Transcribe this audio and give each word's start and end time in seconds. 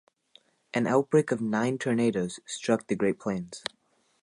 An 0.73 0.87
outbreak 0.87 1.31
of 1.31 1.41
nine 1.41 1.77
tornadoes 1.77 2.39
struck 2.47 2.87
the 2.87 2.95
Great 2.95 3.19
Plains. 3.19 3.61